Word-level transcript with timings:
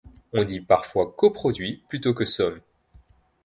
On 0.33 0.43
dit 0.43 0.61
parfois 0.61 1.11
coproduit 1.15 1.83
plutôt 1.87 2.15
que 2.15 2.25
somme. 2.25 2.59